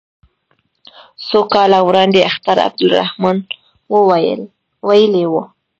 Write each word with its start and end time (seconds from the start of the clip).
څو 1.27 1.39
کاله 1.53 1.79
وړاندې 1.87 2.19
اختر 2.29 2.57
عبدالرحمن 2.67 3.37
ویلي 4.87 5.25
وو. 5.31 5.43